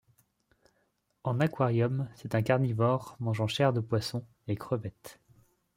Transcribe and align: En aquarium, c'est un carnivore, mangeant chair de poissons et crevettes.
En 1.23 1.39
aquarium, 1.39 2.09
c'est 2.15 2.33
un 2.33 2.41
carnivore, 2.41 3.15
mangeant 3.19 3.45
chair 3.45 3.71
de 3.71 3.81
poissons 3.81 4.25
et 4.47 4.55
crevettes. 4.55 5.19